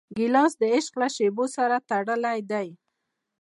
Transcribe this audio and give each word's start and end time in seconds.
ګیلاس 0.17 0.51
د 0.61 0.63
عشق 0.75 0.93
له 1.01 1.07
شېبو 1.15 1.45
سره 1.55 1.75
تړلی 1.89 2.39
دی. 2.51 2.67